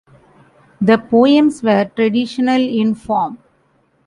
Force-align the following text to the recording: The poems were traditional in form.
The 0.81 0.97
poems 0.97 1.61
were 1.61 1.85
traditional 1.85 2.59
in 2.59 2.95
form. 2.95 3.37